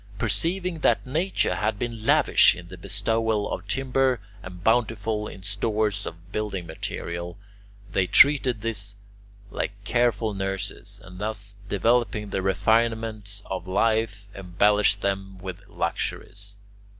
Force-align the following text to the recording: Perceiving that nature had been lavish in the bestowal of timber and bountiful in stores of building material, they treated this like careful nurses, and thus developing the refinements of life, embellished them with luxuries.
Perceiving 0.17 0.79
that 0.79 1.05
nature 1.05 1.53
had 1.53 1.77
been 1.77 2.07
lavish 2.07 2.55
in 2.55 2.69
the 2.69 2.75
bestowal 2.79 3.51
of 3.51 3.67
timber 3.67 4.19
and 4.41 4.63
bountiful 4.63 5.27
in 5.27 5.43
stores 5.43 6.07
of 6.07 6.31
building 6.31 6.65
material, 6.65 7.37
they 7.91 8.07
treated 8.07 8.61
this 8.63 8.95
like 9.51 9.73
careful 9.83 10.33
nurses, 10.33 10.99
and 11.03 11.19
thus 11.19 11.55
developing 11.69 12.31
the 12.31 12.41
refinements 12.41 13.43
of 13.45 13.67
life, 13.67 14.27
embellished 14.33 15.01
them 15.01 15.37
with 15.37 15.61
luxuries. 15.67 16.57